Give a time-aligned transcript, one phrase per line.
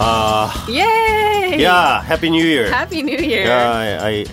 [0.00, 1.56] Uh, Yay!
[1.58, 2.70] yeah, Happy New Year.
[2.70, 3.44] Happy New Year.
[3.46, 4.24] Yeah, I, I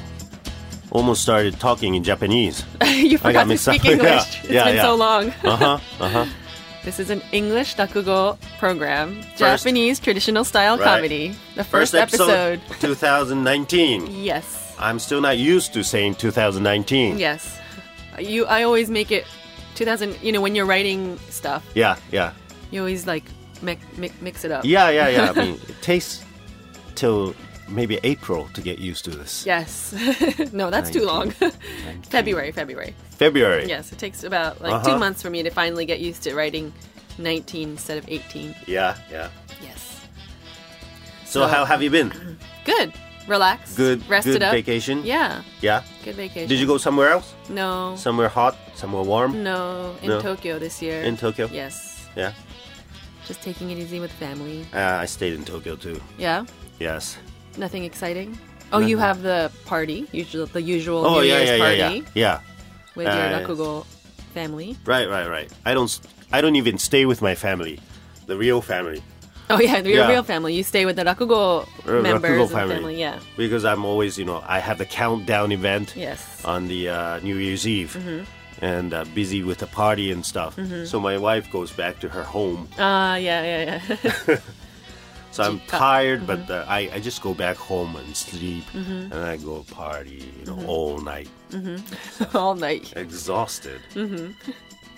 [0.91, 2.63] almost started talking in Japanese.
[2.85, 3.91] you I got forgot to speak up.
[3.91, 4.09] English.
[4.09, 4.81] Yeah, It's yeah, been yeah.
[4.83, 5.29] so long.
[5.43, 5.79] Uh huh.
[5.99, 6.25] Uh huh.
[6.85, 10.85] This is an English Rakugo program, Japanese traditional style Right.
[10.85, 11.33] comedy.
[11.55, 12.61] The first, episode.
[12.79, 14.05] 2019.
[14.23, 14.75] Yes.
[14.77, 17.17] I'm still not used to saying 2019.
[17.17, 17.57] Yes.
[18.19, 19.25] You I always make it
[19.73, 22.33] 2000, you know, when you're writing stuff, Yeah, yeah.
[22.69, 23.23] you always like
[23.65, 24.63] mi- mi- mix it up.
[24.65, 25.31] Yeah, yeah, yeah.
[25.31, 26.23] I mean, it takes
[26.95, 27.35] till
[27.67, 29.45] maybe April to get used to this.
[29.45, 29.93] Yes.
[30.53, 31.31] no, that's too long.
[32.09, 32.93] February, February.
[33.17, 33.65] February.
[33.67, 34.93] Yes, it takes about like Uh-huh.
[34.93, 36.71] 2 months for me to finally get used to writing
[37.17, 38.55] 19 instead of 18.
[38.67, 39.29] Yeah, yeah.
[39.61, 40.01] Yes.
[41.25, 42.11] So, So- how have you been?
[42.65, 42.93] Good.
[43.27, 43.73] Relax.
[43.75, 44.51] Good, Rested good up.
[44.53, 45.01] vacation.
[45.03, 45.41] Yeah.
[45.61, 45.81] Yeah.
[46.03, 46.47] Good vacation.
[46.47, 47.33] Did you go somewhere else?
[47.49, 47.95] No.
[47.97, 49.41] Somewhere hot, somewhere warm?
[49.43, 50.21] No, in No.
[50.21, 51.01] Tokyo this year.
[51.01, 51.49] In Tokyo?
[51.51, 52.05] Yes.
[52.15, 52.33] Yeah.
[53.25, 54.65] Just taking it easy with family.
[54.73, 55.99] Uh, I stayed in Tokyo too.
[56.17, 56.45] Yeah.
[56.79, 57.17] Yes.
[57.57, 58.37] Nothing exciting.
[58.73, 61.89] Oh, you have the party, usual, the usual Oh New yeah, Year's yeah, party yeah,
[61.91, 62.01] yeah.
[62.13, 62.39] Yeah.
[62.95, 63.85] with your Uh, Rakugo
[64.33, 64.75] family.
[64.85, 65.49] Right, right, right.
[65.65, 65.89] I don't.
[66.33, 67.79] I don't even stay with my family,
[68.25, 69.01] the real family,
[69.49, 70.09] Oh yeah, your Yeah.
[70.09, 70.53] real family.
[70.55, 72.75] You stay with the Rakugo Uh, members Rakugo family.
[72.75, 72.99] family.
[72.99, 73.19] Yeah.
[73.37, 76.41] because I'm always, you know, I have the countdown event Yes.
[76.43, 78.25] on the uh, New Year's Eve, Mm-hmm.
[78.61, 80.57] And uh, busy with the party and stuff.
[80.85, 82.67] So my wife goes back to her home.
[82.79, 83.81] Ah, yeah, yeah,
[84.27, 84.37] yeah.
[85.31, 86.45] So I'm tired, Mm-hmm.
[86.47, 90.45] but uh, I, I just go back home and sleep, and I go party, you
[90.45, 90.69] know, Mm-hmm.
[90.69, 91.27] all night,
[92.33, 92.93] All night.
[92.95, 93.81] exhausted.
[93.95, 94.31] Mm-hmm.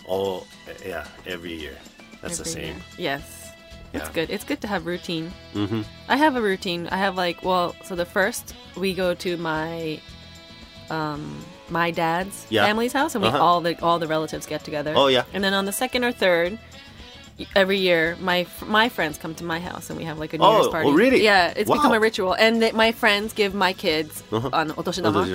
[0.08, 0.46] All
[0.86, 1.76] yeah, every year.
[2.22, 2.76] That's the same.
[2.76, 2.84] year.
[3.00, 3.50] Yes.
[3.94, 4.30] It's good.
[4.30, 5.32] It's good to have routine.
[5.56, 5.82] Mm-hmm.
[6.08, 6.88] I have a routine.
[6.92, 10.00] I have like well, so the first we go to my
[10.92, 12.66] um my dad's Yeah.
[12.66, 13.44] family's house and we Uh-huh.
[13.44, 14.94] all the all the relatives get together.
[14.96, 15.24] Oh, yeah.
[15.34, 16.58] And then on the second or third
[17.56, 20.44] every year my my friends come to my house and we have like a New
[20.44, 20.90] Oh, Year's party.
[20.90, 21.24] oh, really?
[21.24, 24.50] Yeah, it's become a ritual and th- my friends give my kids Uh-huh.
[24.54, 25.28] on otoshidama?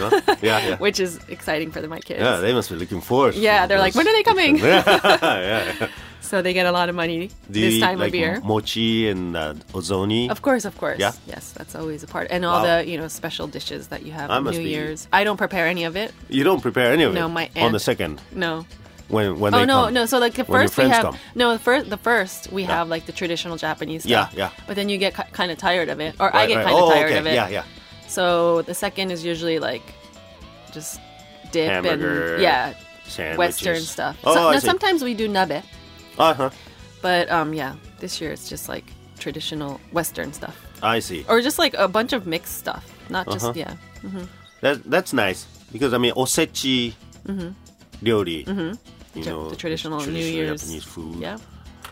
[0.43, 0.77] Yeah, yeah.
[0.79, 2.21] which is exciting for the, my kids.
[2.21, 3.35] Yeah, they must be looking forward.
[3.37, 4.83] Yeah, they're like, "When are they coming?" yeah,
[5.23, 5.89] yeah.
[6.33, 8.41] So they get a lot of money Do you this eat, time like of year.
[8.43, 10.31] mochi and uh, ozoni?
[10.31, 10.99] Of course, of course.
[10.99, 11.13] Yeah?
[11.27, 12.29] Yes, that's always a part.
[12.31, 12.79] And all Wow.
[12.79, 15.07] the, you know, special dishes that you have I on must New be- Year's.
[15.13, 16.09] I don't prepare any of it.
[16.31, 18.65] You don't prepare any of No, it my on the aunt- second No.
[19.09, 19.93] when when Oh they no, come.
[19.93, 20.07] no.
[20.07, 21.17] So like the When your first we friends have come.
[21.35, 24.39] no the first the first we have like the traditional Japanese Yeah, stuff.
[24.39, 24.51] yeah.
[24.67, 26.67] But then you get ki- kind of tired of it, or I Right, get right.
[26.73, 27.19] kind of oh, tired okay.
[27.21, 27.35] of it.
[27.37, 27.65] Yeah, yeah.
[28.09, 29.85] So the second is usually like
[30.73, 30.97] just
[31.53, 32.73] dip Hamburger, and yeah,
[33.05, 33.37] Sandwiches.
[33.39, 34.17] Western stuff.
[34.25, 34.67] Oh, so, I now see.
[34.73, 35.61] sometimes we do nabe,
[36.19, 36.51] Uh huh.
[37.01, 38.85] but um yeah, this year it's just like
[39.19, 41.25] traditional Western stuff, I see.
[41.29, 43.55] or just like a bunch of mixed stuff, not just Uh-huh.
[43.57, 43.75] yeah.
[44.61, 46.95] That that's nice because I mean osechi
[48.03, 48.47] ryori.
[48.47, 48.73] You Mm-hmm.
[49.21, 51.17] Ja- know the traditional New traditional Year's- Japanese food.
[51.21, 51.39] Yeah,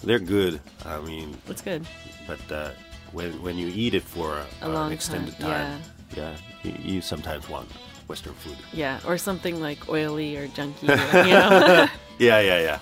[0.05, 0.61] they're good.
[0.87, 1.85] I mean, it's good.
[2.27, 2.71] but uh,
[3.13, 5.83] when when you eat it for a, long an extended time, time,
[6.17, 6.33] yeah,
[6.65, 7.69] you, you sometimes want
[8.09, 8.57] Western food.
[8.73, 10.89] Yeah, or something like oily or junky.
[10.89, 11.89] Or, you know?
[12.21, 12.79] Yeah, yeah, yeah.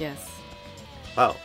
[0.00, 0.18] yes.
[1.16, 1.36] Wow,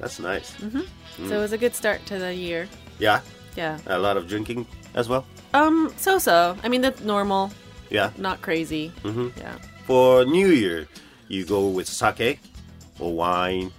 [0.00, 0.52] that's nice.
[0.56, 1.28] Mm-hmm.
[1.28, 2.68] So it was a good start to the year.
[2.98, 3.20] Yeah,
[3.56, 3.78] Yeah.
[3.86, 5.24] a lot of drinking as well.
[5.54, 5.92] Um.
[5.96, 6.56] So so.
[6.62, 7.50] I mean, that's normal.
[7.90, 8.10] Yeah.
[8.16, 8.92] Not crazy.
[9.02, 9.28] Mm-hmm.
[9.38, 9.54] Yeah.
[9.86, 10.88] For New Year,
[11.28, 12.40] you go with sake
[12.98, 13.70] or wine,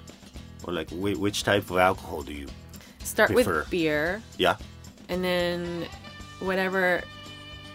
[0.64, 2.48] or like which type of alcohol do you?
[3.04, 3.60] Start Prefer.
[3.60, 4.58] with beer, Yeah,
[5.10, 5.86] and then
[6.40, 7.04] whatever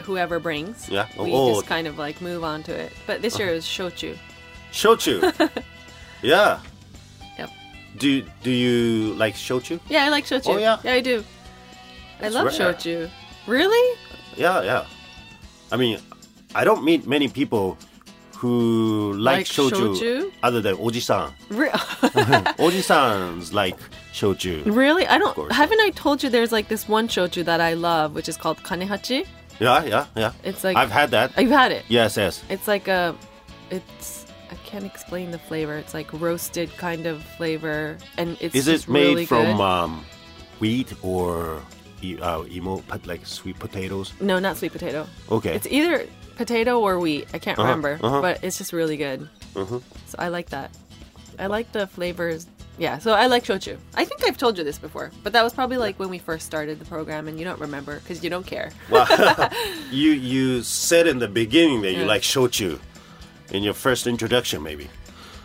[0.03, 0.89] whoever brings.
[0.89, 1.07] Yeah.
[1.19, 2.93] We Oh, just kind of like move on to it.
[3.07, 4.17] But this year it was shochu.
[4.73, 5.21] shochu.
[6.23, 6.61] yeah.
[7.99, 9.81] Do do you like shochu?
[9.89, 10.55] Yeah, I like shochu.
[10.55, 10.79] Oh, yeah?
[10.85, 11.25] Yeah, I do.
[12.23, 12.53] I love rare.
[12.75, 13.11] shochu.
[13.47, 13.99] Really?
[14.37, 14.85] Yeah, yeah.
[15.73, 15.99] I mean,
[16.55, 17.77] I don't meet many people
[18.37, 20.33] who like, Like shochu, shochu?
[20.43, 21.33] other than oji-san.
[21.51, 21.69] Re-
[22.59, 23.77] Oji-sans like
[24.13, 24.65] shochu.
[24.65, 25.07] really?
[25.07, 25.35] I don't.
[25.35, 28.37] course, haven't I told you there's like this one shochu that I love, which is
[28.37, 29.27] called kanehachi?
[29.59, 30.33] Yeah, yeah, yeah.
[30.43, 31.37] It's like I've had that.
[31.39, 31.85] You've had it.
[31.89, 32.43] Yes, yes.
[32.49, 33.15] It's like a,
[33.71, 34.20] it's
[34.71, 35.77] can't explain the flavor.
[35.77, 40.05] It's like roasted kind of flavor, and it's Is it made really from um,
[40.61, 41.61] wheat or
[42.23, 44.13] uh, imo, like sweet potatoes?
[44.21, 45.07] no, not sweet potato.
[45.31, 45.55] Okay.
[45.55, 46.07] It's either
[46.37, 47.29] potato or wheat.
[47.35, 48.21] I can't Uh-huh, remember, uh-huh.
[48.23, 49.29] but it's just really good.
[49.55, 49.83] Mhm.
[50.07, 50.71] So I like that.
[51.39, 52.47] I like the flavors.
[52.79, 53.77] Yeah, so I like shochu.
[53.95, 56.47] I think I've told you this before, but that was probably like when we first
[56.47, 58.71] started the program, and you don't remember because you don't care.
[58.89, 59.07] Well,
[59.91, 62.15] you you said in the beginning that you Yeah.
[62.15, 62.79] like shochu
[63.51, 64.89] in your first introduction, maybe.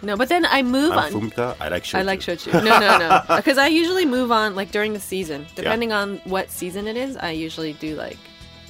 [0.01, 1.29] No, but then I move I'm on.
[1.31, 1.55] Fumika.
[1.59, 1.95] I like shochu.
[1.99, 2.53] I like shochu.
[2.63, 3.35] No, no, no.
[3.35, 5.47] Because I usually move on like during the season.
[5.55, 8.17] Depending on what season it is, I usually do like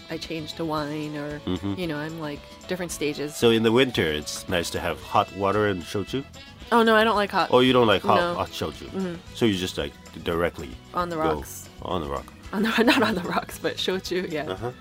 [0.09, 1.41] I change to wine or
[1.77, 3.35] you know I'm like different stages.
[3.35, 6.23] So in the winter, it's nice to have hot water and shochu.
[6.71, 8.35] Oh no, I don't like hot Oh, you don't like hot, No.
[8.35, 8.53] Mm-hmm.
[8.53, 9.17] shochu.
[9.33, 9.93] So you just like
[10.23, 11.69] directly on the rocks.
[11.81, 12.25] on the rock.
[12.53, 14.45] On the not on the rocks, but shochu, yeah.
[14.47, 14.71] Uh-huh.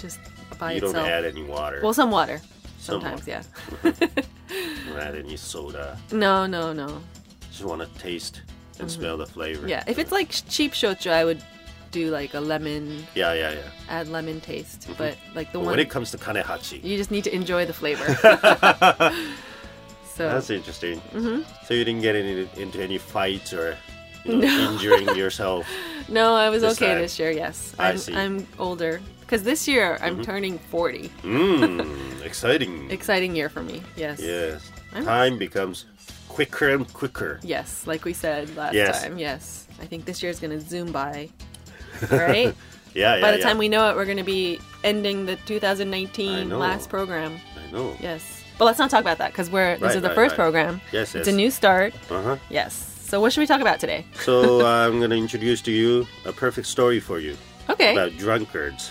[0.00, 0.18] Just
[0.58, 1.80] by You don't add any water.
[1.82, 2.40] well, some water.
[2.80, 3.42] Some Sometimes, yeah.
[3.82, 5.98] don't add any soda.
[6.12, 7.02] No, no, no.
[7.50, 8.40] Just want to taste
[8.78, 9.00] and mm-hmm.
[9.00, 9.68] smell the flavor.
[9.68, 11.42] Yeah, if it's like cheap shochu, I would
[11.90, 13.58] do like a lemon, Yeah, yeah, yeah.
[13.90, 14.82] add lemon taste.
[14.82, 14.94] Mm-hmm.
[14.94, 17.74] But like the one, when it comes to kanehachi, you just need to enjoy the
[17.74, 18.14] flavor.
[20.14, 21.00] so that's interesting.
[21.12, 21.42] Mm-hmm.
[21.66, 23.76] So you didn't get any, into any fights or
[24.24, 24.72] you know, No.
[24.72, 25.68] injuring yourself.
[26.08, 27.02] no, I was This okay time.
[27.02, 27.30] this year.
[27.30, 28.14] Yes, I I'm, see.
[28.14, 31.08] I'm older because this year I'm turning 40.
[31.22, 32.90] Mmm, exciting.
[32.98, 33.80] Exciting year for me.
[33.94, 34.18] Yes.
[34.20, 34.72] Yes.
[34.92, 35.84] I'm- Time becomes
[36.28, 37.38] quicker and quicker.
[37.44, 39.02] Yes, like we said last Yes.
[39.04, 39.18] time.
[39.18, 39.68] Yes.
[39.80, 41.30] I think this year is going to zoom by.
[42.10, 42.54] Right?
[42.94, 43.20] Yeah, yeah.
[43.20, 43.44] by the yeah.
[43.44, 47.38] time we know it, we're going to be ending the 2019 last program.
[47.56, 47.96] I know.
[48.00, 48.42] Yes.
[48.58, 50.36] But let's not talk about that because we're this Right, is the right, first right.
[50.42, 50.80] program.
[50.92, 51.14] Yes, yes.
[51.14, 51.94] It's a new start.
[52.10, 52.36] Uh huh.
[52.48, 52.72] Yes.
[53.04, 54.04] So what should we talk about today?
[54.24, 57.36] So I'm going to introduce to you a perfect story for you
[57.68, 57.92] Okay.
[57.92, 58.90] about drunkards.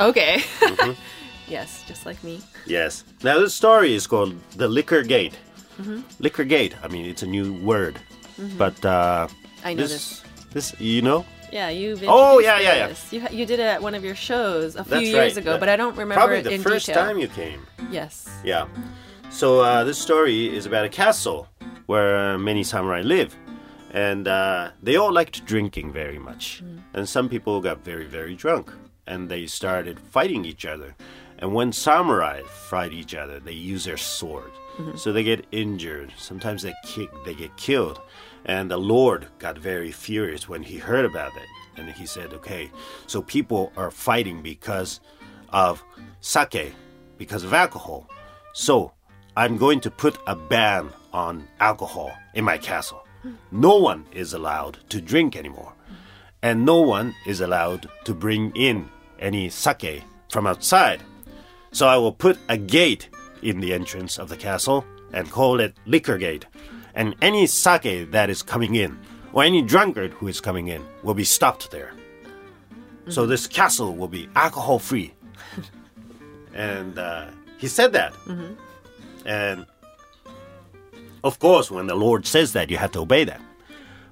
[0.00, 0.38] Okay.
[0.60, 0.92] Mm-hmm.
[1.48, 2.40] yes, just like me.
[2.66, 3.04] Yes.
[3.22, 5.38] Now this story is called the Liquor Gate.
[5.80, 6.00] Mm-hmm.
[6.20, 6.74] Liquor Gate.
[6.82, 7.98] I mean, it's a new word,
[8.58, 9.28] but uh,
[9.64, 10.22] I know this,
[10.52, 11.24] this you know.
[11.52, 12.86] Yeah, you've Oh, yeah, yeah, yeah.
[12.88, 13.12] this.
[13.12, 15.36] You you did it at one of your shows a few That's years right.
[15.36, 17.04] ago, That- but I don't remember Probably the first detail.
[17.04, 17.60] time you came.
[17.90, 18.28] Yes.
[18.44, 18.66] Yeah.
[19.30, 21.46] So uh, this story is about a castle
[21.86, 23.36] where uh, many samurai live,
[23.92, 26.62] and uh, they all liked drinking very much.
[26.94, 28.72] And some people got very, very drunk,
[29.06, 30.94] and they started fighting each other.
[31.38, 34.96] And when samurai fight each other, they use their sword, mm-hmm.
[34.96, 36.12] so they get injured.
[36.16, 38.00] Sometimes they kick, they get killed.
[38.46, 42.70] And the Lord got very furious when he heard about it, and he said, "Okay,
[43.06, 45.00] so people are fighting because
[45.50, 45.82] of
[46.20, 46.72] sake,
[47.18, 48.08] because of alcohol."
[48.54, 48.92] So,
[49.36, 53.04] I'm going to put a ban on alcohol in my castle.
[53.22, 53.32] Hmm.
[53.50, 55.74] No one is allowed to drink anymore.
[56.42, 61.02] And no one is allowed to bring in any sake from outside.
[61.72, 63.08] So, I will put a gate
[63.42, 66.46] in the entrance of the castle and call it Liquor Gate.
[66.94, 68.98] And any sake that is coming in,
[69.32, 71.92] or any drunkard who is coming in, will be stopped there.
[73.08, 75.14] So, this castle will be alcohol free.
[76.54, 77.26] and uh,
[77.58, 78.14] he said that.
[79.26, 79.66] And
[81.26, 83.40] of course, when the Lord says that, you have to obey that.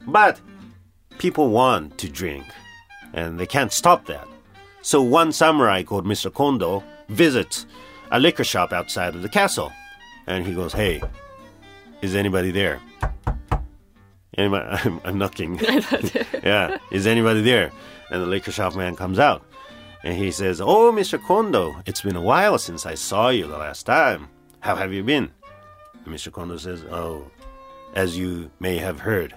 [0.06, 0.40] But
[1.18, 2.44] people want to drink,
[3.12, 4.26] and they can't stop that.
[4.84, 6.30] So one samurai called Mr.
[6.30, 7.64] Kondo visits
[8.10, 9.72] a liquor shop outside of the castle,
[10.26, 11.02] and he goes, "Hey,
[12.02, 12.82] is anybody there?"
[14.36, 14.66] Anybody?
[14.84, 15.58] I'm, I'm knocking.
[16.42, 17.72] yeah, is anybody there?
[18.10, 19.42] And the liquor shop man comes out,
[20.02, 21.18] and he says, "Oh, Mr.
[21.18, 24.28] Kondo, it's been a while since I saw you the last time.
[24.60, 25.30] How have you been?"
[26.04, 26.30] And Mr.
[26.30, 27.30] Kondo says, "Oh,
[27.94, 29.34] as you may have heard,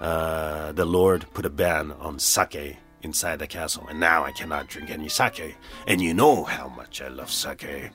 [0.00, 4.68] uh, the Lord put a ban on sake inside the castle, and now I cannot
[4.68, 5.56] drink any sake.
[5.86, 7.90] And you know how much I love sake.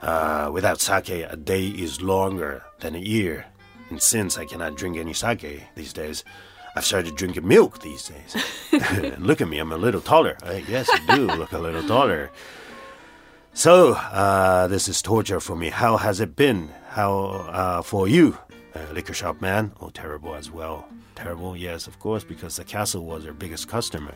[0.00, 3.46] Uh, without sake, a day is longer than a year.
[3.90, 6.24] And since I cannot drink any sake these days,
[6.74, 8.36] I've started drinking milk these days.
[8.72, 10.36] and look at me, I'm a little taller.
[10.42, 12.30] Uh, yes, I do look a little taller.
[13.54, 15.68] So, uh, this is torture for me.
[15.68, 16.70] How has it been?
[16.88, 17.14] How
[17.52, 18.38] uh, for you,
[18.74, 19.72] uh, liquor shop man?
[19.80, 20.88] Oh, terrible as well.
[21.14, 24.14] Terrible, yes, of course, because the castle was our biggest customer.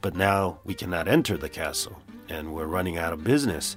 [0.00, 3.76] But now we cannot enter the castle, and we're running out of business.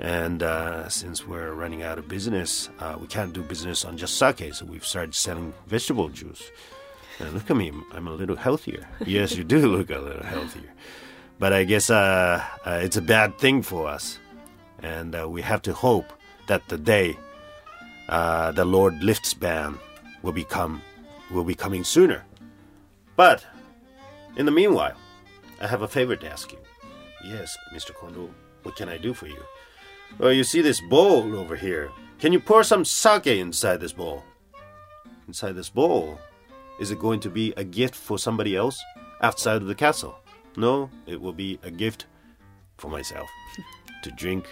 [0.00, 4.16] And uh, since we're running out of business, uh, we can't do business on just
[4.18, 6.42] sake, so we've started selling vegetable juice.
[7.20, 8.88] And look at me, I'm- a little healthier.
[9.06, 10.72] yes, you do look a little healthier.
[11.38, 14.18] But I guess uh, uh, it's a bad thing for us.
[14.82, 16.12] And uh, we have to hope
[16.48, 17.16] that the day
[18.08, 19.78] uh, the Lord lifts ban
[20.22, 20.82] will become
[21.32, 22.24] will be coming sooner.
[23.16, 23.44] But
[24.36, 24.96] in the meanwhile,
[25.60, 26.58] I have a favor to ask you.
[27.24, 27.94] Yes, Mr.
[27.94, 28.30] Kondo,
[28.62, 29.42] what can I do for you?
[30.18, 31.90] Well, you see this bowl over here.
[32.18, 34.24] Can you pour some sake inside this bowl?
[35.26, 36.18] Inside this bowl?
[36.78, 38.82] Is it going to be a gift for somebody else
[39.20, 40.18] outside of the castle?
[40.56, 42.06] No, it will be a gift
[42.76, 43.28] for myself
[44.02, 44.48] to drink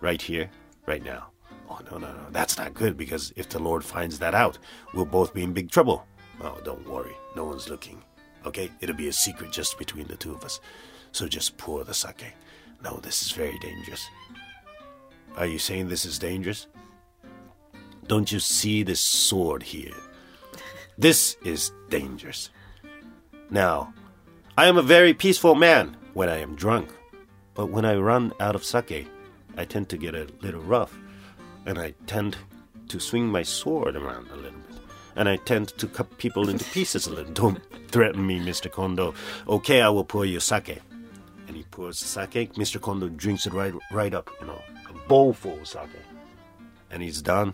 [0.00, 0.50] right here,
[0.86, 1.28] right now.
[1.70, 2.26] Oh, no, no, no.
[2.30, 4.58] That's not good because if the Lord finds that out,
[4.94, 6.06] we'll both be in big trouble.
[6.40, 7.14] Oh, don't worry.
[7.36, 8.02] No one's looking.
[8.46, 8.70] Okay?
[8.80, 10.60] It'll be a secret just between the two of us.
[11.12, 12.34] So just pour the sake.
[12.82, 14.06] No, this is very dangerous.
[15.36, 16.66] Are you saying this is dangerous?
[18.06, 19.94] Don't you see this sword here?
[20.96, 22.50] This is dangerous.
[23.50, 23.92] Now,
[24.56, 26.88] I am a very peaceful man when I am drunk,
[27.54, 29.06] but when I run out of sake,
[29.56, 30.98] I tend to get a little rough,
[31.68, 32.34] and I tend
[32.88, 34.80] to swing my sword around a little bit.
[35.16, 37.32] And I tend to cut people into pieces a little.
[37.34, 37.60] Don't
[37.90, 38.72] threaten me, Mr.
[38.72, 39.12] Kondo.
[39.46, 40.80] Okay, I will pour you sake.
[41.46, 42.54] And he pours sake.
[42.54, 42.80] Mr.
[42.80, 45.90] Kondo drinks it right, right up, you know, a bowl full of sake.
[46.90, 47.52] And he's done.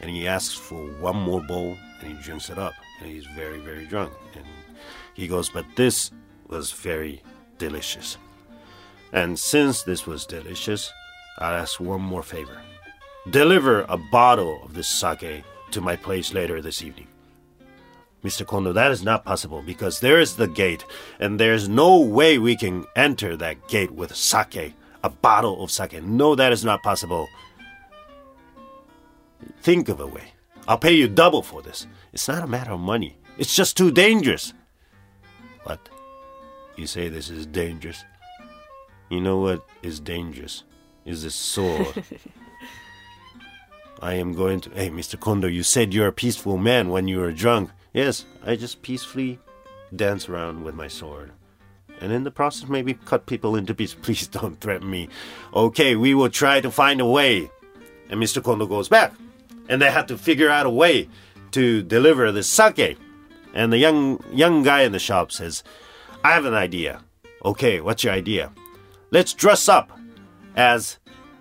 [0.00, 2.72] And he asks for one more bowl and he drinks it up.
[3.00, 4.14] And he's very, very drunk.
[4.34, 4.46] And
[5.12, 6.10] he goes, But this
[6.48, 7.22] was very
[7.58, 8.16] delicious.
[9.12, 10.90] And since this was delicious,
[11.36, 12.58] I'll ask one more favor.
[13.28, 17.06] Deliver a bottle of this sake to my place later this evening.
[18.24, 18.46] Mr.
[18.46, 20.84] Kondo, that is not possible because there is the gate,
[21.18, 24.74] and there's no way we can enter that gate with sake,
[25.04, 26.02] a bottle of sake.
[26.02, 27.28] No, that is not possible.
[29.60, 30.32] Think of a way.
[30.66, 31.86] I'll pay you double for this.
[32.14, 34.54] It's not a matter of money, it's just too dangerous.
[35.64, 35.90] What?
[36.76, 38.02] You say this is dangerous?
[39.10, 40.64] You know what is dangerous?
[41.04, 42.04] Is this sword.
[44.02, 44.70] I am going to.
[44.70, 45.20] Hey, Mr.
[45.20, 47.70] Kondo, you said you're a peaceful man when you were drunk.
[47.92, 49.38] Yes, I just peacefully
[49.94, 51.32] dance around with my sword.
[52.00, 53.96] And in the process, maybe cut people into pieces.
[54.02, 55.08] Please don't threaten me.
[55.52, 57.50] Okay, we will try to find a way.
[58.08, 58.42] And Mr.
[58.42, 59.12] Kondo goes back.
[59.68, 61.08] And they have to figure out a way
[61.52, 62.98] to deliver the sake.
[63.52, 65.62] And the young young guy in the shop says,
[66.24, 67.02] I have an idea.
[67.44, 68.52] Okay, what's your idea?
[69.10, 69.92] Let's dress up
[70.56, 70.98] as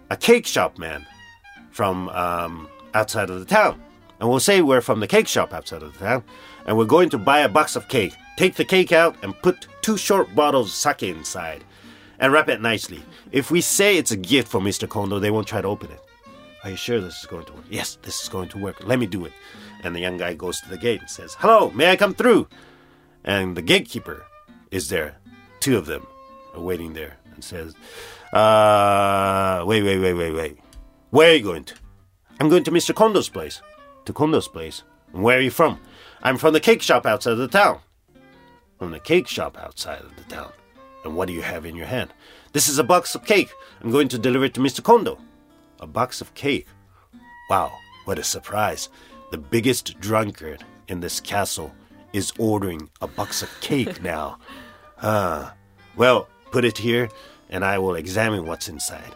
[0.10, 1.06] a cake shop man
[1.80, 3.82] from um, outside of the town.
[4.20, 6.26] And we'll say we're from the cake shop outside of the town,
[6.66, 8.14] and we're going to buy a box of cake.
[8.36, 11.64] Take the cake out and put two short bottles of sake inside,
[12.20, 13.02] and wrap it nicely.
[13.32, 14.90] If we say it's a gift for Mr.
[14.90, 16.02] Kondo, they won't try to open it.
[16.66, 17.64] Are you sure this is going to work?
[17.70, 18.86] Yes, this is going to work.
[18.86, 19.32] Let me do it.
[19.82, 22.50] And the young guy goes to the gate and says, Hello, may I come through?
[23.24, 24.26] And the gatekeeper
[24.70, 25.16] is there.
[25.62, 26.06] Two of them
[26.54, 27.74] are waiting there and says,
[28.34, 30.60] uh, wait, wait, wait, wait, wait.
[31.12, 31.76] Where are you going to?
[32.40, 32.94] I'm going to Mr.
[32.94, 33.62] Kondo's place.
[34.06, 34.84] To Kondo's place?
[35.12, 35.80] And where are you from?
[36.22, 37.80] I'm from the cake shop outside of the town.
[38.78, 40.52] From the cake shop outside of the town.
[41.04, 42.14] And what do you have in your hand?
[42.54, 43.50] This is a box of cake.
[43.82, 44.84] I'm going to deliver it to Mr.
[44.84, 45.18] Kondo.
[45.80, 46.68] A box of cake.
[47.50, 47.72] Wow,
[48.06, 48.90] what a surprise.
[49.32, 51.74] The biggest drunkard in this castle
[52.14, 54.38] is ordering a box of cake now.
[55.02, 55.56] Ah,
[55.96, 57.10] well, put it here
[57.50, 59.16] and I will examine what's inside.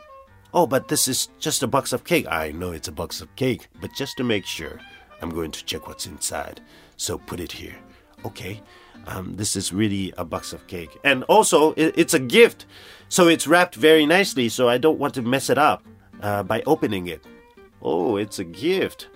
[0.54, 2.28] Oh, but this is just a box of cake.
[2.30, 4.80] I know it's a box of cake, but just to make sure,
[5.22, 6.62] I'm going to check what's inside.
[6.96, 7.76] So put it here.
[8.24, 8.62] Okay,
[9.08, 10.96] um, this is really a box of cake.
[11.04, 12.66] And also, it, it's a gift.
[13.10, 15.84] So it's wrapped very nicely, so I don't want to mess it up
[16.22, 17.24] uh, by opening it.
[17.82, 19.08] Oh, it's a gift.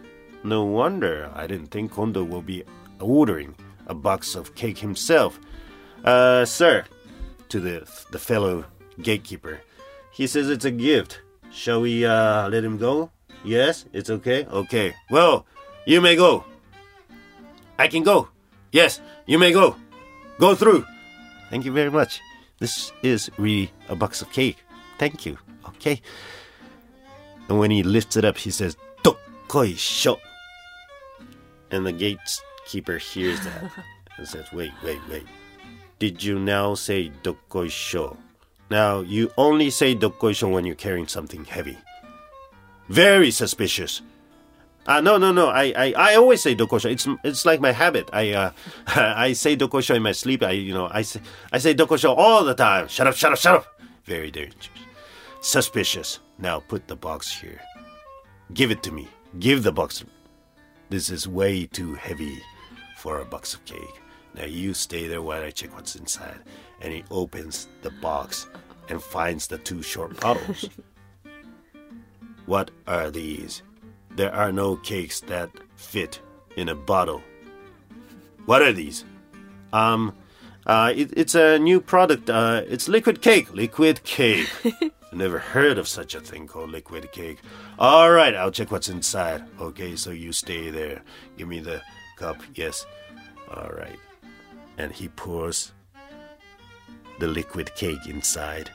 [0.43, 2.63] No wonder I didn't think Kondo will be
[2.99, 5.39] ordering a box of cake himself.
[6.03, 6.85] Uh, sir,
[7.49, 8.65] to the, the fellow
[9.01, 9.61] gatekeeper.
[10.11, 11.21] He says it's a gift.
[11.51, 13.11] Shall we uh, let him go?
[13.43, 14.45] Yes, it's okay.
[14.45, 14.93] Okay.
[15.09, 15.45] Well,
[15.85, 16.43] you may go.
[17.79, 18.29] I can go.
[18.71, 19.75] Yes, you may go.
[20.39, 20.85] Go through.
[21.49, 22.21] Thank you very much.
[22.59, 24.57] This is really a box of cake.
[24.97, 25.37] Thank you.
[25.69, 26.01] Okay.
[27.47, 30.17] And when he lifts it up, he says, Dokkoi
[31.71, 33.71] And the gatekeeper hears that
[34.17, 35.25] and says, Wait, wait, wait.
[35.99, 37.69] Did you now say Dokkoi
[38.69, 41.77] now, you only say dokkoisho when you're carrying something heavy.
[42.89, 44.01] Very suspicious.
[44.85, 45.47] Uh, no, no, no.
[45.49, 46.91] I, I, I always say dokkoisho.
[46.91, 48.09] It's it's like my habit.
[48.13, 48.51] I uh,
[48.87, 50.43] I say dokkoisho in my sleep.
[50.43, 51.21] I you know I say
[51.51, 52.87] I say dokkoisho all the time.
[52.87, 53.81] Shut up, shut up, shut up.
[54.05, 54.69] Very dangerous.
[55.41, 56.19] Suspicious.
[56.39, 57.59] Now put the box here.
[58.53, 59.09] Give it to me.
[59.39, 60.05] Give the box.
[60.89, 62.41] This is way too heavy
[62.97, 64.01] for a box of cake.
[64.37, 66.39] Now you stay there while I check what's inside.
[66.79, 68.47] And he opens the box
[68.87, 70.69] and finds the two short bottles.
[72.45, 73.63] what are these?
[74.11, 76.21] There are no cakes that fit
[76.55, 77.21] in a bottle.
[78.45, 79.05] What are these?
[79.73, 80.15] Um,
[80.67, 82.29] uh, it, it's a new product.
[82.29, 83.51] Uh, it's liquid cake.
[83.53, 84.49] Liquid cake.
[85.11, 87.39] Never heard of such a thing called liquid cake.
[87.79, 89.43] All right, I'll check what's inside.
[89.59, 91.01] Okay, so you stay there.
[91.37, 91.81] Give me the
[92.17, 92.41] cup.
[92.53, 92.85] Yes.
[93.49, 93.97] All right
[94.77, 95.71] and he pours
[97.19, 98.69] the liquid cake inside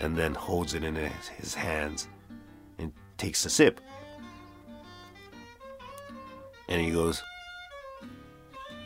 [0.00, 2.08] and then holds it in his hands
[2.78, 3.80] and takes a sip.
[6.68, 7.22] And he goes,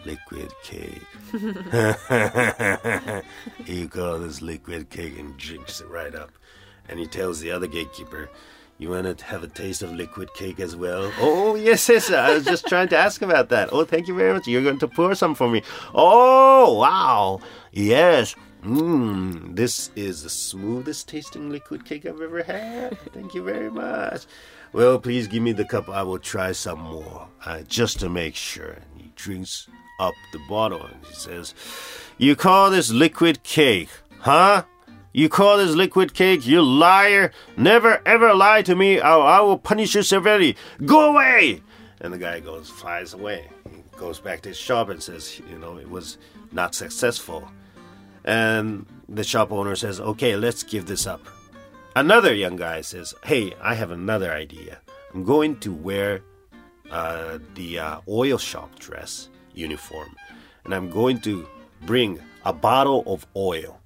[0.04, 1.02] Liquid cake.
[3.66, 6.30] he calls this liquid cake and drinks it right up.
[6.88, 8.30] And he tells the other gatekeeper,
[8.80, 11.12] you want to have a taste of liquid cake as well?
[11.18, 12.10] Oh, yes, yes.
[12.10, 13.68] I was just trying to ask about that.
[13.72, 14.48] Oh, thank you very much.
[14.48, 15.62] You're going to pour some for me.
[15.94, 17.40] Oh, wow.
[17.72, 18.34] Yes.
[18.64, 22.98] Mmm, this is the smoothest tasting liquid cake I've ever had.
[23.12, 24.24] Thank you very much.
[24.72, 25.88] Well, please give me the cup.
[25.88, 28.70] I will try some more, uh, just to make sure.
[28.70, 29.68] And he drinks
[29.98, 31.54] up the bottle and he says,
[32.16, 34.64] You call this liquid cake, huh?
[35.12, 37.32] You call this liquid cake, you liar!
[37.56, 40.56] Never ever lie to me, or I will punish you severely.
[40.84, 41.62] Go away!
[42.00, 43.48] And the guy goes, flies away.
[43.70, 46.18] He goes back to his shop and says, You know, it was
[46.52, 47.48] not successful.
[48.24, 51.26] And the shop owner says, Okay, let's give this up.
[51.96, 54.78] Another young guy says, Hey, I have another idea.
[55.12, 56.22] I'm going to wear
[56.90, 60.14] uh, the uh, oil shop dress uniform,
[60.64, 61.46] and I'm going to
[61.82, 63.79] bring a bottle of oil,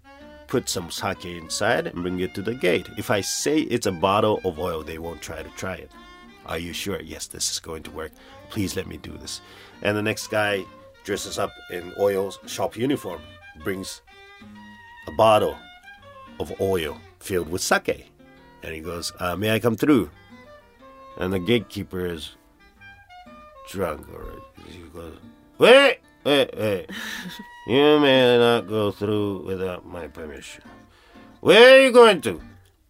[0.54, 2.88] put some sake inside, and bring it to the gate.
[2.96, 5.90] If I say it's a bottle of oil, they won't try to try it.
[6.46, 7.02] Are you sure?
[7.02, 8.12] Yes, this is going to work.
[8.50, 9.40] Please let me do this.
[9.82, 10.64] And the next guy
[11.02, 13.20] dresses up in oil shop uniform,
[13.64, 14.00] brings
[15.08, 15.56] a bottle
[16.38, 18.12] of oil filled with sake.
[18.62, 20.08] And he goes, uh, May I come through?
[21.18, 22.36] And the gatekeeper is
[23.68, 25.16] drunk, or he goes,
[25.58, 26.90] Wait, wait, wait.
[27.66, 30.62] you may not go through without my permission.
[31.40, 32.40] Where are you going to?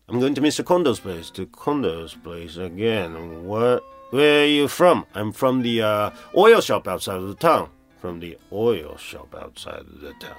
[0.08, 0.64] I'm going to Mr.
[0.64, 1.30] Kondo's place.
[1.30, 3.44] To Kondo's place again.
[3.46, 3.82] What?
[4.10, 5.06] Where are you from?
[5.14, 7.70] I'm from the uh, oil shop outside of the town.
[8.00, 10.36] From the oil shop outside of the town.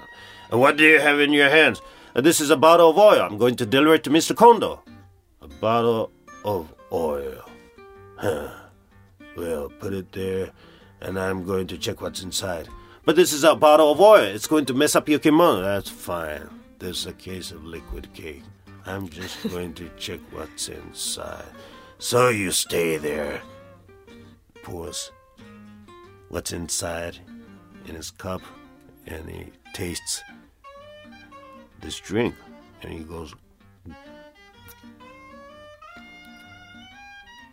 [0.50, 1.82] And what do you have in your hands?
[2.14, 3.20] Uh, this is a bottle of oil.
[3.20, 4.36] I'm going to deliver it to Mr.
[4.36, 4.82] Kondo.
[5.42, 6.10] A bottle
[6.44, 7.42] of oil.
[8.16, 8.50] Huh.
[9.36, 10.52] Well, put it there,
[11.00, 12.68] and I'm going to check what's inside.
[13.06, 14.24] But this is a bottle of oil.
[14.24, 15.62] It's going to mess up your kimono.
[15.62, 16.50] That's fine.
[16.80, 18.42] There's a case of liquid cake.
[18.84, 21.44] I'm just going to check what's inside.
[21.98, 23.40] So you stay there.
[24.64, 25.12] Pours
[26.30, 27.20] what's inside
[27.86, 28.42] in his cup,
[29.06, 30.24] and he tastes
[31.80, 32.34] this drink,
[32.82, 33.32] and he goes,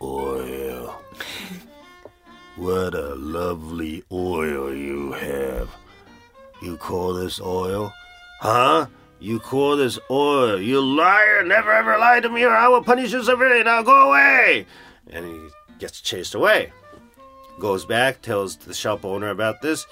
[0.02, 1.00] Oil.
[2.56, 5.68] What a lovely oil you have.
[6.62, 7.92] You call this oil?
[8.40, 8.86] Huh?
[9.18, 10.60] You call this oil?
[10.60, 11.42] You liar!
[11.44, 13.62] Never ever lie to me or I will punish you severely.
[13.64, 14.66] Now go away!
[15.10, 16.72] And he gets chased away.
[17.58, 19.86] Goes back, tells the shop owner about this,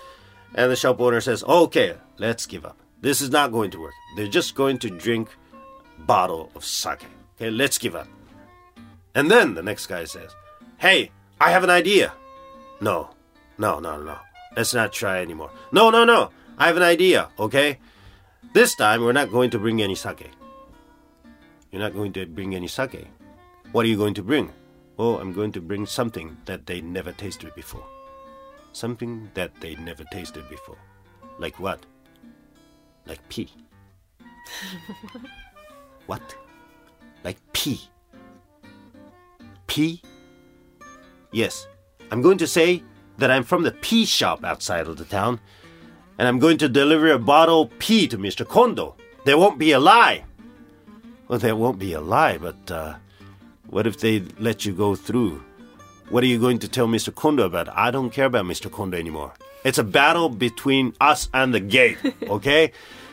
[0.55, 2.79] and the shop owner says, Okay, let's give up.
[3.01, 3.94] This is not going to work.
[4.16, 5.29] They're just going to drink
[5.98, 7.05] bottle of sake.
[7.37, 8.09] Okay, let's give up.
[9.14, 10.31] And then the next guy says,
[10.79, 12.12] Hey, I have an idea.
[12.83, 13.11] No,
[13.59, 14.18] no, no, no.
[14.57, 15.53] Let's not try anymore.
[15.71, 16.31] No, no, no.
[16.59, 17.79] I have an idea, okay?
[18.55, 20.29] This time we're not going to bring any sake.
[21.71, 23.07] You're not going to bring any sake.
[23.71, 24.51] What are you going to bring?
[24.99, 27.87] Oh, I'm going to bring something that they never tasted before.
[28.73, 30.79] Something that they never tasted before.
[31.38, 31.87] Like what?
[33.07, 33.49] Like pee.
[36.07, 36.35] what?
[37.23, 37.81] Like pee.
[39.68, 40.03] Pea?
[41.31, 41.68] Yes,
[42.12, 42.83] I'm going to say
[43.16, 45.40] that I'm from the pea shop outside of the town,
[46.18, 48.46] and I'm going to deliver a bottle of pea to Mr.
[48.46, 48.96] Kondo.
[49.25, 50.25] There won't be a lie.
[51.27, 52.96] Well, there won't be a lie, but uh,
[53.68, 55.42] what if they let you go through?
[56.11, 57.14] What are you going to tell Mr.
[57.14, 57.70] Kondo about?
[57.70, 58.70] I don't care about Mr.
[58.70, 59.33] Kondo anymore.
[59.64, 61.96] It's a battle between us and the gate,
[62.29, 62.72] okay?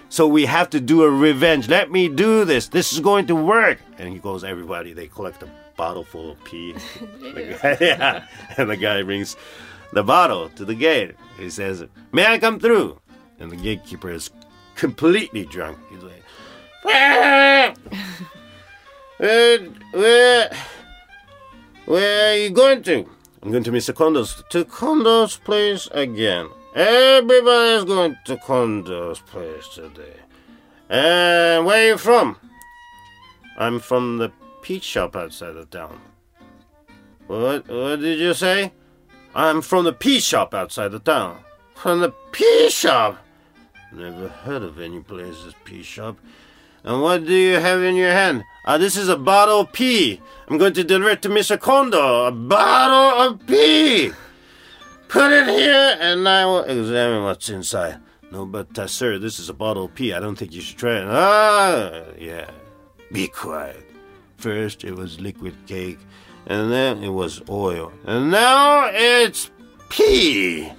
[0.10, 1.70] so we have to do a revenge.
[1.70, 2.68] Let me do this.
[2.68, 3.80] This is going to work.
[3.98, 5.48] And he goes, everybody, they collect a
[5.80, 6.76] bottle full of pee.
[7.80, 8.26] yeah.
[8.58, 9.38] And the guy brings
[9.94, 11.16] the bottle to the gate.
[11.38, 13.00] He says, May I come through?
[13.40, 14.30] And the gatekeeper is
[14.76, 15.78] completely drunk.
[15.90, 16.24] He's like,
[16.84, 17.74] where,
[19.18, 20.52] where,
[21.86, 23.10] where are you going to?
[23.42, 23.94] I'm going to Mr.
[23.94, 24.44] Kondo's.
[24.50, 26.50] To Kondo's place again.
[26.76, 30.18] Everybody's going to Kondo's place today.
[30.90, 32.38] And where are you from?
[33.58, 36.00] I'm from the peach shop outside of town.
[37.28, 38.74] What, what did you say?
[39.36, 41.40] I'm from the pea shop outside the town.
[41.76, 43.18] From the pea shop?
[43.92, 46.18] Never heard of any place as pea shop.
[46.84, 48.44] And what do you have in your hand?
[48.66, 50.22] Ah, this is a bottle of pea.
[50.48, 51.60] I'm going to deliver it to Mr.
[51.60, 52.26] Kondo.
[52.26, 54.12] A bottle of pea.
[55.08, 58.00] Put it here, and I will examine what's inside.
[58.32, 60.14] No, but uh, sir, this is a bottle of pea.
[60.14, 61.08] I don't think you should try it.
[61.08, 62.50] Ah, yeah.
[63.12, 63.89] Be quiet.
[64.40, 66.00] First, it was liquid cake,
[66.48, 69.52] and then it was oil, and now it's
[69.90, 70.72] pea.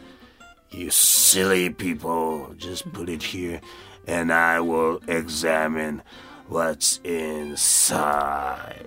[0.71, 3.61] You silly people, just put it here,
[4.07, 6.03] and I will examine
[6.49, 8.87] what's inside.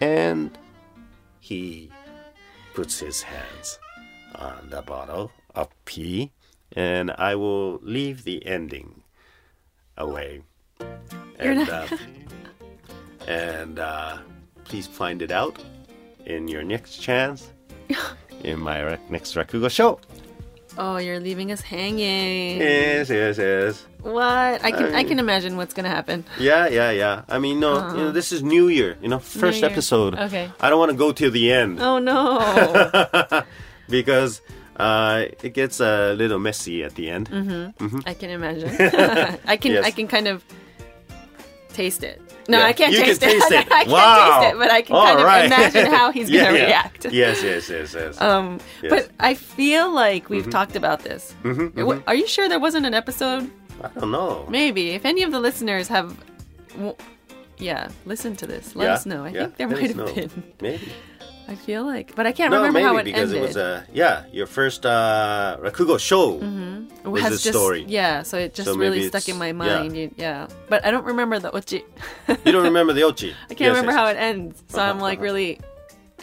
[0.00, 0.58] And
[1.40, 1.90] he
[2.74, 3.78] puts his hands
[4.34, 6.32] on the bottle of pea,
[6.72, 9.02] and I will leave the ending
[9.96, 10.42] away.
[10.80, 10.90] You're
[11.38, 11.96] And, not- uh,
[13.26, 14.18] and uh,
[14.64, 15.58] please find it out
[16.26, 17.50] in your next chance
[18.42, 20.00] in my ra- next rakugo show.
[20.78, 22.58] Oh, you're leaving us hanging.
[22.58, 23.86] Yes, yes, yes.
[24.02, 24.62] What?
[24.62, 26.24] I can I, I- can imagine what's gonna happen.
[26.38, 27.22] Yeah, yeah, yeah.
[27.30, 28.98] I mean, no, you know, this is New Year.
[29.00, 29.70] You know, first Year.
[29.70, 30.14] episode.
[30.18, 30.50] Okay.
[30.60, 33.42] I don't want to go till the end Oh no.
[33.88, 34.42] because
[34.76, 37.30] uh, it gets a little messy at the end.
[37.30, 38.00] Mm-hmm.
[38.04, 38.68] I can imagine.
[39.46, 39.84] I can Yes.
[39.86, 40.44] I can kind of
[41.72, 42.20] taste it.
[42.48, 43.32] No, Yeah, I can't you taste can it.
[43.40, 43.66] taste it.
[43.72, 44.40] I can't wow.
[44.40, 45.44] taste it, but I can All kind right.
[45.46, 46.66] of imagine how he's Yeah, gonna yeah.
[46.66, 47.04] react.
[47.12, 48.20] Yes, yes, yes, yes.
[48.28, 48.90] Um, Yes.
[48.90, 50.50] but I feel like we've Mm-hmm.
[50.50, 51.34] talked about this.
[51.42, 53.50] W- Are you sure there wasn't an episode?
[53.82, 54.46] I don't know.
[54.48, 54.90] Maybe.
[54.90, 56.16] If any of the listeners have,
[56.74, 56.94] w-
[57.58, 58.74] yeah, listen to this.
[58.76, 59.24] Let us know.
[59.24, 60.12] I think there might have know.
[60.14, 60.30] been.
[60.60, 60.92] Maybe.
[61.48, 63.36] I feel like, but I can't No, remember maybe how it because ended.
[63.36, 66.40] it was a yeah your first uh, rakugo show.
[67.04, 67.84] It was just, story.
[67.86, 69.94] Yeah, so it just So really stuck in my mind.
[69.94, 70.08] Yeah.
[70.16, 71.84] yeah, but I don't remember the ochi.
[72.44, 73.32] You don't remember the ochi?
[73.50, 75.24] I can't remember how it ends, so I'm like uh-huh.
[75.24, 75.60] really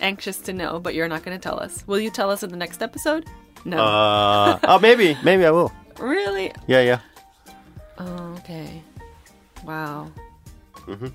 [0.01, 0.79] anxious to know.
[0.79, 1.87] But you're not going to tell us.
[1.87, 3.25] Will you tell us in the next episode?
[3.63, 3.77] No.
[3.77, 5.71] Uh, oh, maybe, maybe I will.
[5.99, 6.51] really?
[6.67, 6.99] Yeah, yeah.
[7.97, 8.83] Oh, okay.
[9.63, 10.11] Wow.
[10.85, 11.07] Mm-hmm.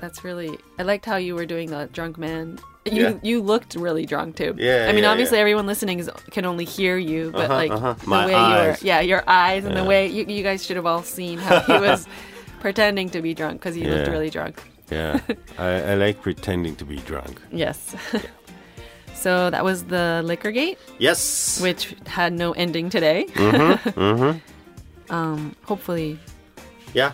[0.00, 0.58] That's really.
[0.78, 2.58] I liked how you were doing the drunk man.
[2.84, 3.14] You Yeah.
[3.22, 4.54] you looked really drunk too.
[4.58, 5.42] Yeah, I mean, yeah, obviously yeah.
[5.42, 7.94] everyone listening is, can only hear you, but Uh-huh, like uh-huh.
[7.94, 8.82] the My way eyes.
[8.82, 11.38] you were, yeah, your eyes and the way you, you guys should have all seen
[11.38, 12.06] how he was
[12.60, 14.62] pretending to be drunk because he looked really drunk.
[14.90, 15.20] Yeah,
[15.58, 17.40] I, I like pretending to be drunk.
[17.50, 17.96] Yes.
[19.14, 21.58] so that was the liquor gate, Yes.
[21.62, 23.26] which had no ending today.
[23.32, 24.38] Mm-hmm.
[25.14, 26.18] Um, hopefully,
[26.92, 27.12] Yeah.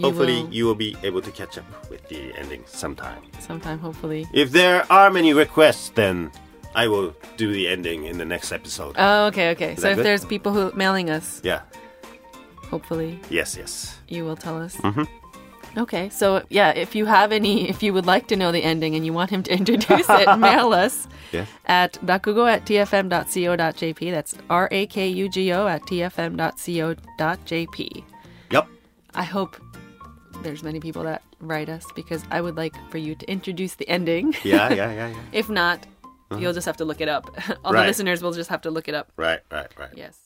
[0.00, 3.20] You Hopefully, will- you will be able to catch up with the ending sometime.
[3.38, 4.24] sometime, hopefully.
[4.32, 6.32] If there are many requests, then
[6.74, 8.94] I will do the ending in the next episode.
[8.96, 9.76] Oh, okay, okay.
[9.76, 10.06] so if good?
[10.06, 11.60] there's people who mailing us, yeah.
[12.72, 13.56] hopefully Yes.
[13.60, 13.98] Yes.
[14.08, 14.76] you will tell us.
[14.80, 15.06] Mm -hmm.
[15.82, 18.96] Okay, so yeah, if you have any, if you would like to know the ending
[18.96, 21.46] and you want him to introduce it, mail us Yeah.
[21.66, 24.10] at rakugo at tfm.co.jp.
[24.10, 25.82] That's R A K U G O at
[26.80, 28.04] tfm.co.jp.
[28.50, 28.66] Yep.
[29.14, 29.56] I hope
[30.43, 33.87] there's many people that write us because I would like for you to introduce the
[33.89, 34.33] ending.
[34.43, 34.69] Yeah.
[34.73, 34.91] Yeah.
[34.91, 35.07] Yeah.
[35.09, 35.15] Yeah.
[35.31, 35.85] if not,
[36.37, 37.25] you'll just have to look it up.
[37.63, 37.87] All the Right.
[37.87, 39.11] listeners will just have to look it up.
[39.17, 39.39] Right.
[39.51, 39.71] Right.
[39.79, 39.91] Right.
[39.95, 40.19] Yes.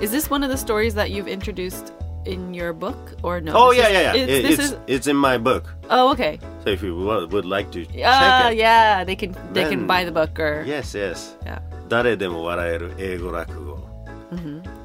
[0.00, 1.92] Is this one of the stories that you've introduced
[2.26, 3.52] in your book or no?
[3.54, 4.14] Oh This yeah, is- yeah, yeah.
[4.14, 5.64] It's, It- this it's is it's in my book.
[5.88, 6.38] oh okay.
[6.64, 9.86] So if you wo- would like to check Ah it, yeah, they can they can
[9.86, 11.36] Then- buy the book or yes, yes.
[11.46, 13.78] yeah, 誰でも笑える英語落語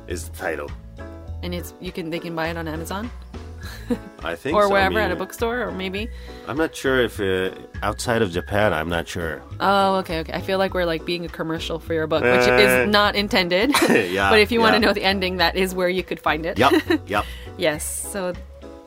[0.07, 0.67] is the title.
[1.43, 3.09] and it's you can they can buy it on Amazon
[4.24, 4.68] I think or so.
[4.68, 6.08] I wherever at a bookstore or maybe.
[6.48, 7.50] I'm not sure if uh,
[7.82, 8.72] outside of Japan.
[8.72, 9.42] I'm not sure.
[9.60, 10.32] Oh okay okay.
[10.32, 13.70] I feel like we're like being a commercial for your book, which is not intended.
[13.88, 16.44] yeah, but if you want to know the ending, that is where you could find
[16.46, 16.58] it.
[16.58, 16.72] Yep,
[17.06, 17.24] yep.
[17.58, 17.84] yes.
[17.84, 18.32] So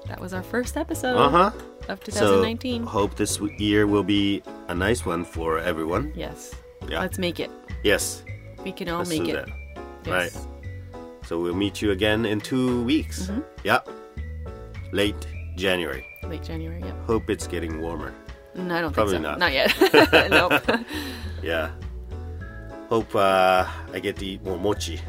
[0.07, 1.51] that was our first episode Uh huh.
[1.87, 2.11] of 2019.
[2.13, 2.83] So 2019.
[2.83, 6.11] hope this year will be a nice one for everyone.
[6.15, 6.53] yes.
[6.89, 7.01] Yeah.
[7.01, 7.51] Let's make it.
[7.83, 8.23] Yes.
[8.63, 9.45] We can all Let's make do it.
[9.45, 9.49] that.
[10.05, 10.35] Yes.
[10.35, 10.47] Right.
[11.27, 13.27] So we'll meet you again in two weeks.
[13.27, 13.41] Mm-hmm.
[13.63, 13.79] Yeah.
[14.91, 16.05] Late January.
[16.23, 16.81] Late January.
[16.81, 17.05] Yep.
[17.05, 18.13] Hope it's getting warmer.
[18.55, 19.29] No, I don't Probably think so.
[19.29, 19.39] not.
[19.39, 20.29] Not yet.
[20.31, 20.61] nope.
[21.43, 21.71] Yeah.
[22.89, 24.99] Hope uh, I get to eat more mochi.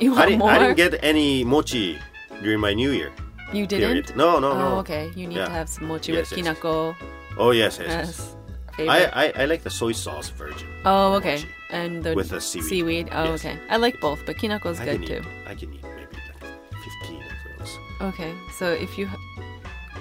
[0.00, 0.50] You I want didn't, more?
[0.50, 1.98] I didn't get any mochi
[2.42, 3.12] during my New Year
[3.52, 3.86] you didn't?
[4.06, 4.16] period.
[4.16, 4.76] No, no, no.
[4.76, 5.10] Oh, okay.
[5.14, 5.46] You need Yeah.
[5.46, 6.58] to have some mochi Yes, with yes.
[6.58, 6.96] kinako
[7.36, 7.88] Oh yes, yes.
[7.88, 8.36] yes.
[8.88, 9.04] I.
[9.12, 10.68] I I like the soy sauce version.
[10.84, 11.36] oh, okay.
[11.36, 11.48] mochi.
[11.70, 13.08] And the With the seaweed.
[13.12, 13.44] Oh, Yes.
[13.44, 13.58] okay.
[13.68, 15.28] I like both, but kinako is I good can too.
[15.46, 15.84] I can eat
[18.00, 18.34] Okay.
[18.58, 19.08] So if you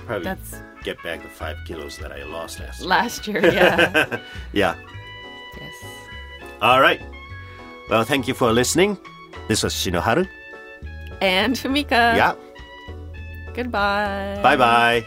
[0.06, 2.80] Probably that's get back the five kilos that I lost last.
[2.80, 2.88] year.
[2.90, 4.20] last year, yeah.
[4.54, 4.76] Yeah.
[5.60, 5.74] yes.
[6.62, 7.02] All right.
[7.90, 8.98] Well, thank you for listening.
[9.48, 10.28] This was Shinoharu.
[11.22, 12.16] And Fumika.
[12.16, 12.34] yeah.
[13.54, 14.40] Goodbye.
[14.42, 15.06] Bye bye.